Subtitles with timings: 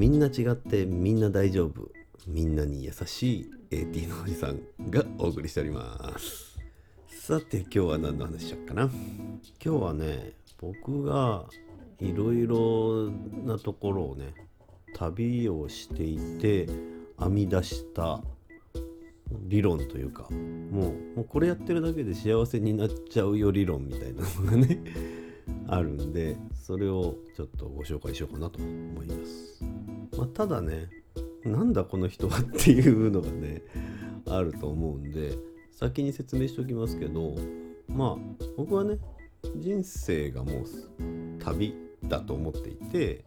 [0.00, 1.90] みんな違ってみんな大丈夫。
[2.26, 6.58] みんなに優しい AT のおじさんがお送りしております。
[7.06, 8.84] さて今日は何の話しよっかな。
[9.62, 11.44] 今日はね僕が
[11.98, 13.10] いろいろ
[13.44, 14.32] なところをね
[14.96, 16.66] 旅をしていて
[17.18, 18.22] 編み出した
[19.48, 24.80] 理論というかもうもうこれやってるだけで幸せになっちゃうよ理論みたいなのがね
[25.68, 26.38] あるんで
[26.70, 29.60] それをちょっとご紹介しようかなと思います、
[30.16, 30.88] まあ、ただね
[31.44, 33.62] なんだこの人はっていうのがね
[34.28, 35.36] あると思うんで
[35.72, 37.34] 先に説明しておきますけど
[37.88, 38.98] まあ僕はね
[39.56, 40.64] 人生がもう
[41.42, 43.24] 旅だと思っていて、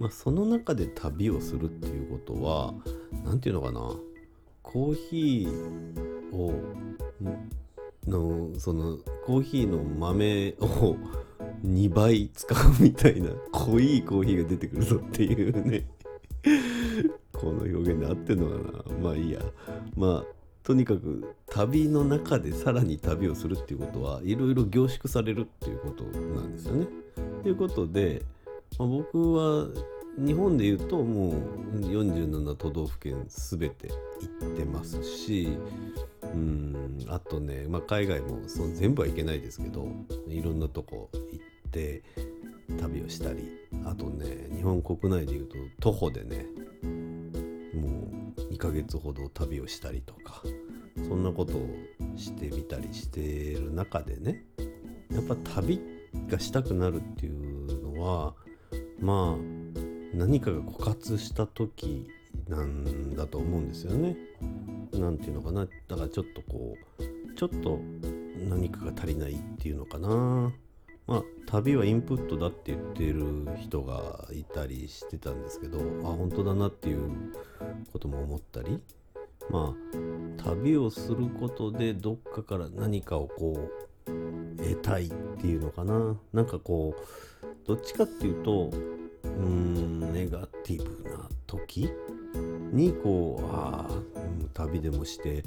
[0.00, 2.72] まあ、その中で旅をするっていうことは
[3.22, 3.80] 何て言うのかな
[4.62, 6.54] コーヒーを
[8.06, 8.96] のその
[9.26, 10.96] コーヒーの豆を
[11.64, 15.86] 2倍使うみたいな濃いコーヒーが出てくるぞっていうね。
[17.32, 18.94] この表現で合ってんのかな。
[19.00, 19.40] まあいいや。
[19.96, 26.86] まあとにかく旅の中でさらに旅をするっていうことはいろいろ凝縮されるっていうことなんですよね。
[27.42, 28.22] ということで、
[28.78, 29.68] まあ、僕は
[30.18, 33.88] 日本で言うともう47都道府県全て
[34.42, 35.56] 行ってますし
[36.22, 39.88] うんあとね、まあ、海外もその全部はいけないですけど
[40.26, 41.38] いろんなとこ行って
[42.80, 43.50] 旅をしたり
[43.84, 46.46] あとね日本国内で言うと徒歩でね
[47.74, 50.42] もう2ヶ月ほど旅をしたりとか
[50.96, 51.68] そんなことを
[52.16, 54.44] してみたりしてる中でね
[55.10, 55.80] やっぱ旅
[56.28, 58.34] がしたくなるっていうのは
[59.00, 59.58] まあ
[60.14, 62.08] 何かが枯渇した時
[62.48, 64.16] なんだと思うんですよね。
[64.92, 67.78] なんていうのかなだからちょっとこうちょっと
[68.48, 70.52] 何かが足りないっていうのかな。
[71.08, 77.10] まあ旅はインプットだって言ってる人がいたりしてたんですけどあ本当だなっていう
[77.92, 78.78] ことも思ったり
[79.50, 79.74] ま
[80.38, 83.70] あ旅をすることでどっかから何かをこ
[84.06, 84.12] う
[84.58, 85.10] 得たいっ
[85.40, 86.16] ていうのかな。
[86.32, 88.70] なんかこうどっちかっていうと
[89.24, 91.90] うんネガティブな時
[92.72, 94.02] にこうああ、
[94.54, 95.44] 旅でもして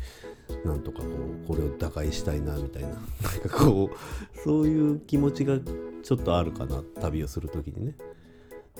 [0.65, 2.99] なんとかこうこれを打開したいなみたいな なん
[3.49, 5.59] かこうそういう気持ちが
[6.03, 7.95] ちょっとあるかな旅をする時にね。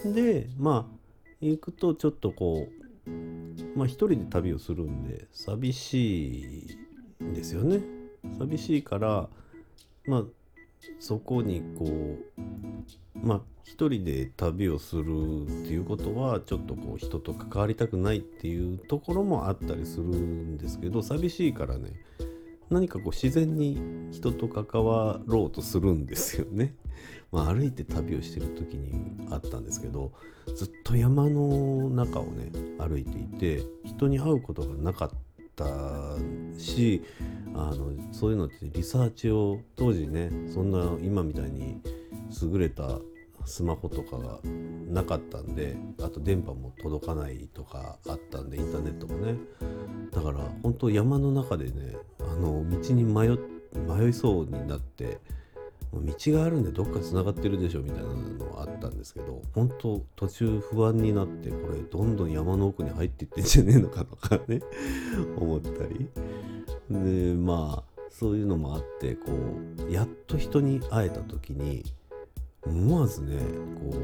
[0.05, 0.95] でまあ
[1.41, 2.67] 行くとちょっとこ
[3.07, 3.11] う
[3.75, 6.75] まあ一人で旅をするんで寂し
[7.19, 7.81] いんですよね。
[8.37, 9.29] 寂しいから
[10.05, 10.23] まあ
[10.99, 21.93] そこにこうまあ一人で旅をするっていうことはちょっとこう人と関わりたくないっていうところもあったりするんですけど寂しいからね
[22.71, 26.73] 何かこう自然に人と関わろうとするんですよね。
[27.31, 30.11] まあ、歩いて旅をしてる時にあったんですけど
[30.53, 35.09] ずっと山の中をね歩いていて人に会うことがなかっ
[35.55, 36.17] た
[36.57, 37.01] し
[37.53, 41.81] あのそういうのってリサーチを当時ねそんな今みたいに
[42.41, 42.99] 優れた
[43.45, 44.39] スマホとかが
[44.87, 49.35] なかったんであと電波も届かないとかあったんでインターネットもね。
[50.11, 53.37] だから本当山の中でねあの道に迷
[53.87, 55.19] 迷いそうになって
[55.93, 64.61] 道があるんでどっかつながってるでしょみたいなのはあったんですけど本当途中不安になってこれどんどん山の奥に入っていってんじゃねえのかとかね
[65.37, 66.09] 思ったり。
[66.91, 71.83] でまあそういうのもあってこうやっと人に会えた時に
[72.63, 73.39] 思わずね
[73.79, 73.97] こ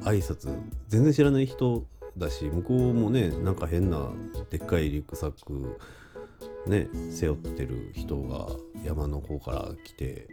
[0.00, 0.56] う挨拶。
[0.88, 1.84] 全然知らない人
[2.16, 4.10] だし向こうもねなんか変な
[4.50, 5.78] でっかいリュックサック
[6.66, 8.48] ね背負ってる人が
[8.84, 10.28] 山の方から来て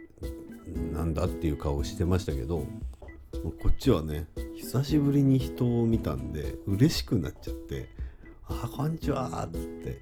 [0.92, 2.66] なんだっていう顔してましたけど
[3.42, 7.88] こっちはね久しぶりに人を見たんで嬉しくなっちゃって
[8.48, 10.00] 「あこんにちは」っつって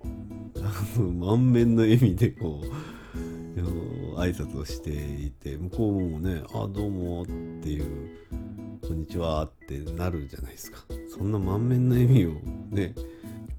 [0.96, 8.10] 満面の笑みでこう挨拶をしていて向こうもね「あどうも」っていう
[8.86, 10.84] 「こんにちは」ってなるじゃないですか。
[11.08, 12.34] そんな満面の笑みを
[12.70, 12.94] ね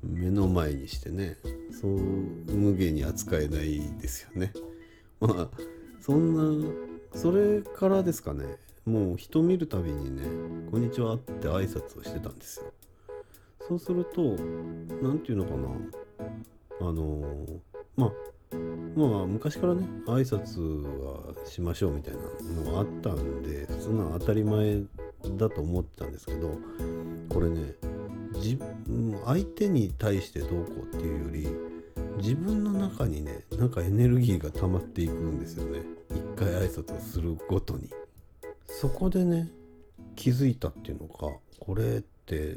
[0.01, 1.37] 目の前にしてね
[1.71, 4.53] そう無限に扱えないですよね。
[5.19, 5.49] まあ
[5.99, 6.73] そんな
[7.13, 8.57] それからですかね。
[8.85, 10.23] もう人見るたびにね
[10.69, 12.73] 「こんにちは」って挨拶をしてたんですよ。
[13.67, 14.35] そうすると
[15.01, 15.69] 何て言うのかな。
[16.81, 17.45] あの
[17.95, 18.11] まあ
[18.95, 20.59] まあ昔からね挨拶
[21.03, 24.81] はしましょうみたいなのがあったんでそんな当たり前
[25.37, 26.57] だと思ってたんですけど
[27.29, 27.73] これね
[28.35, 28.57] 自
[29.25, 31.47] 相手に対してどうこうっていうより
[32.17, 35.81] 自分の中にねなんかエネルギーが溜まっていくんですよね。
[36.11, 37.89] 一回挨拶をするごとに。
[38.67, 39.49] そこでね
[40.15, 41.27] 気づいたっていうのか
[41.59, 42.55] これって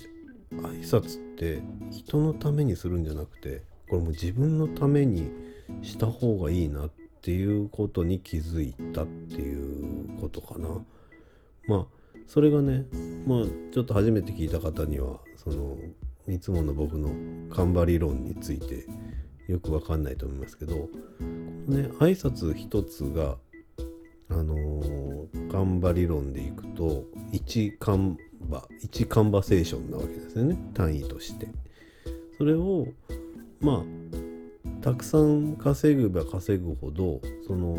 [0.52, 5.30] 挨拶って人のためにするんじゃなくてこれも自分のために
[5.82, 6.90] した方がいいなっ
[7.22, 10.68] ていうことに気づいたっていうことかな。
[11.66, 11.86] まあ
[12.26, 12.86] それがね
[13.26, 15.76] まあちょっと初めて聞いた方にはその
[16.28, 17.10] いつもの僕の
[17.54, 18.86] 看板理論について
[19.46, 20.88] よくわかんないと思いますけどこ
[21.68, 23.36] のね挨拶一つが
[24.28, 28.18] あのー、カンバ理論でいくと1カン
[28.48, 31.46] バ1カンバセーションなわけですよね単位として
[32.36, 32.88] それを
[33.61, 37.76] まあたくさん稼ぐば稼ぐほどその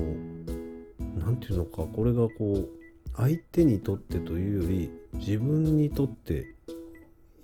[1.15, 2.69] 何て言うのかこれがこう
[3.15, 6.53] 相手にとってというより自分にとって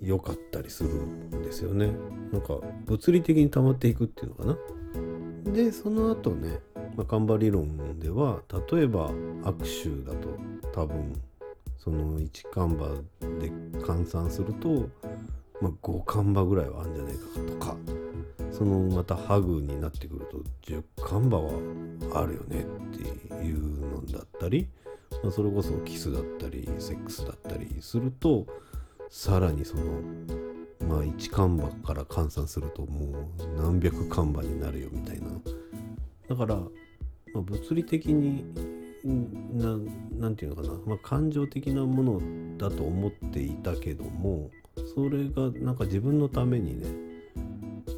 [0.00, 1.90] 良かったりするんですよね。
[2.30, 5.52] なんか物理的に溜まっていくっていうのかな。
[5.52, 6.58] でその後ね
[6.96, 8.40] まあ、カンバ理論では
[8.70, 10.28] 例えば握手だと
[10.72, 11.20] 多分
[11.76, 12.88] その1カンバ
[13.40, 13.50] で
[13.80, 14.88] 換算すると、
[15.60, 17.20] まあ、5カンバぐらいはあるんじゃないか
[17.52, 18.03] とか。
[18.52, 20.38] そのまたハグになってくると
[20.72, 21.52] 10カンバは
[22.14, 24.68] あるよねっていうのだったり、
[25.22, 28.46] まあ、それこそキスだったりセックスだったりすると
[29.08, 29.84] さらにその
[30.88, 33.26] まあ1カンバから換算するともう
[33.56, 35.28] 何百カンバになるよみたいな。
[36.28, 36.58] だから
[37.34, 38.44] まあ、物理的に
[39.04, 44.50] 何て言うのかな、まあ、感情的なものだと思っていたけども
[44.94, 47.13] それがなんか自分のためにね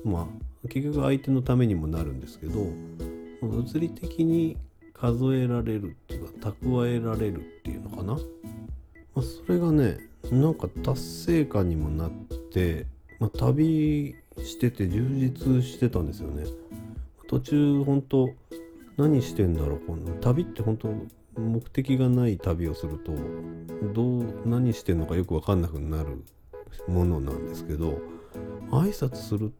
[0.04, 0.28] ま
[0.64, 2.66] あ結局相手のためにもなるんですけど
[3.42, 4.56] 物理的に
[4.92, 8.18] 数えられるっていうか蓄えられるっていうのかな、ま
[9.16, 9.98] あ、それがね
[10.30, 12.10] なんか達成感にもなっ
[12.52, 12.86] て、
[13.20, 16.44] まあ、旅してて充実してたんですよね。
[17.28, 18.30] 途中本当
[18.96, 19.80] 何してんだろう？
[19.80, 20.92] この旅って本当
[21.40, 23.12] 目的がない旅をすると
[23.92, 26.24] どう何してんのかよく分かんなくなる
[26.88, 28.00] ものなんですけど
[28.70, 29.52] 挨拶する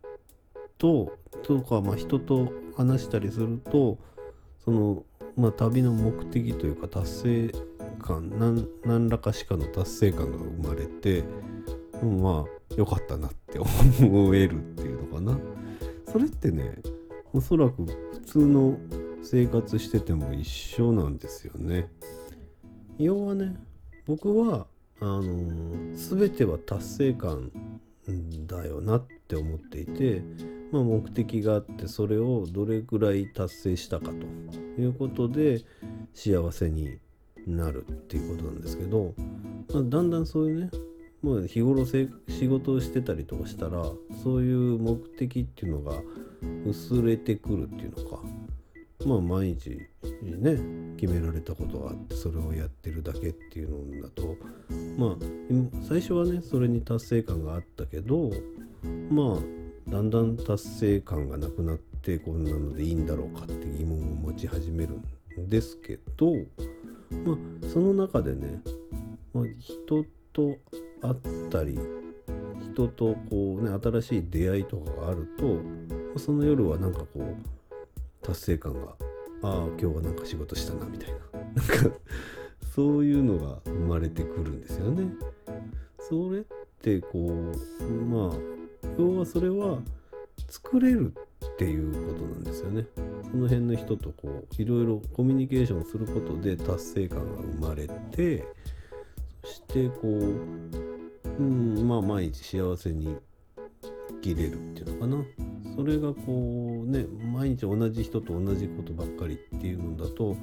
[0.78, 3.98] ととか、まあ、人と話したりすると
[4.64, 5.04] その、
[5.36, 7.54] まあ、旅の目的というか達成
[8.02, 11.24] 感何らかしかの達成感が生まれて
[12.02, 15.38] まあ良かったなって思えるっていうのかな
[16.10, 16.76] それってね
[17.32, 18.78] おそらく普通の
[19.22, 21.90] 生活してても一緒なんですよね。
[22.98, 23.56] 要はね
[24.06, 24.66] 僕は
[25.00, 27.50] あの全ては達成感
[28.46, 30.22] だよなっって思っていて、
[30.70, 35.62] まあ、目的があってそれをどれぐらい達成したかということで
[36.14, 36.98] 幸せに
[37.44, 39.14] なるっていうことなんですけど、
[39.74, 40.70] まあ、だんだんそういうね
[41.22, 42.08] もう日頃仕
[42.46, 43.82] 事をしてたりとかしたら
[44.22, 46.00] そういう目的っていうのが
[46.64, 48.22] 薄れてくるっていうのか
[49.04, 49.70] まあ毎日
[50.22, 54.36] ね決められたことがあってそれをやってるだけっていうのだと
[54.96, 58.30] まあ最初はねそれに達成感があったけど
[59.10, 64.94] まあだんだん達成感がなくなってこんなのでいいんだろうかって疑問を持ち始める
[65.40, 66.32] んですけど
[67.24, 68.60] まあその中でね、
[69.32, 70.58] まあ、人と
[71.00, 71.78] 会ったり
[72.72, 78.92] 人とこうね新しい出会いとかがあるとその夜はなんかこう達成感が
[79.42, 81.16] ああ今日はなんか仕事したなみたいな
[81.54, 81.96] なんか
[82.74, 85.10] そういうのが生まれてくるんですよね。
[85.98, 86.42] それっ
[86.82, 88.56] てこうまあ
[88.98, 89.80] 要はそれは
[90.48, 91.12] 作れる
[91.44, 92.86] っていうことなんですよね。
[93.30, 98.44] その辺の人とこういろいろコミュニケーションすることで達成感が生まれて
[99.42, 100.08] そしてこう、
[101.38, 103.16] うん、まあ毎日幸せに
[104.08, 105.24] 生きれるっていうのかな。
[105.76, 110.36] それがこうね毎日同じ人と同じことばっかりっていうのだと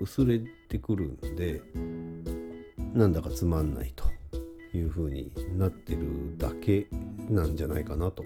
[0.00, 1.60] 薄れてくるんで
[2.94, 4.04] なんだかつまんないと
[4.74, 6.86] いう風になってるだけ
[7.30, 8.24] なんじゃないかなと。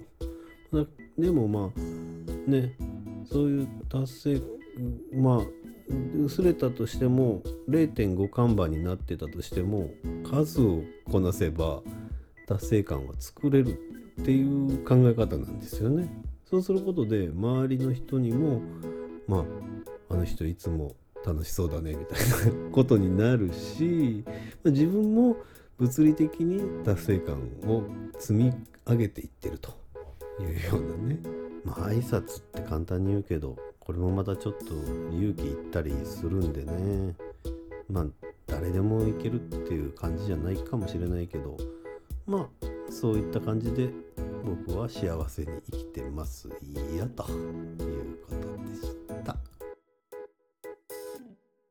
[1.19, 2.75] でもまあね
[3.31, 4.43] そういう達成
[5.15, 5.63] まあ
[6.25, 9.91] 薄れたとしても0.5看板になってたとしても
[10.25, 11.83] 数をこなせば
[12.47, 13.79] 達成感は作れる
[14.21, 16.09] っていう考え方なんですよね。
[16.49, 18.61] そうすることで周りの人にも
[19.27, 19.45] まあ
[20.11, 20.95] あの人いつも
[21.25, 24.25] 楽しそうだねみたいなことになるし、
[24.63, 25.37] まあ、自分も
[25.79, 27.85] 物理的に達成感を
[28.19, 28.53] 積み
[28.87, 29.83] 上げていってると。
[30.41, 31.21] いうようなね。
[31.65, 34.75] まあ挨拶って簡単に言うけどこれもまたちょっと
[35.13, 37.15] 勇気いったりするんでね。
[37.91, 38.07] まあ
[38.47, 41.57] 誰でもいけるっていう感じじゃないかもしれないけど
[42.27, 43.91] まあそういった感じで
[44.45, 46.49] 僕は幸せに生きてます。
[46.93, 48.02] いやという